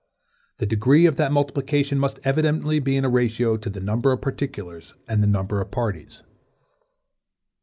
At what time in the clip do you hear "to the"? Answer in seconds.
3.57-3.79